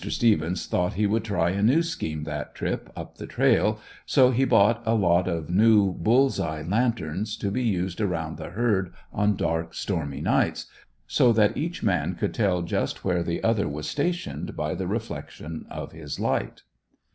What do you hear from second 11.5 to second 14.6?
each man could tell just where the other was stationed